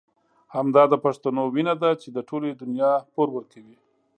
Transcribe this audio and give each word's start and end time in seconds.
همدا 0.55 0.83
د 0.89 0.93
پښتنو 1.05 1.41
وينه 1.53 1.73
ده 1.81 1.91
چې 2.01 2.07
د 2.11 2.17
ټولې 2.29 2.49
دنيا 2.61 2.91
پور 3.13 3.27
ورکوي. 3.33 3.77